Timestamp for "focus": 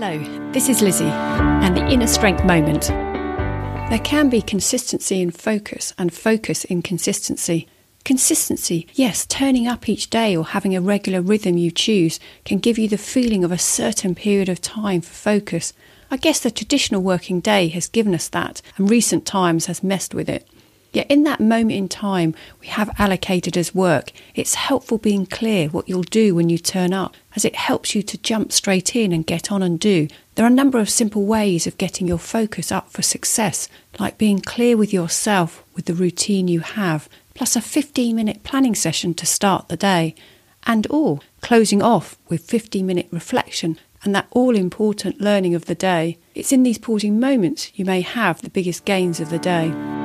5.32-5.92, 6.14-6.64, 15.12-15.72, 32.18-32.72